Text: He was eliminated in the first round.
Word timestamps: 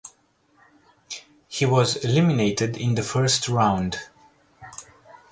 He 1.47 1.63
was 1.67 1.97
eliminated 2.03 2.75
in 2.75 2.95
the 2.95 3.03
first 3.03 3.47
round. 3.47 3.99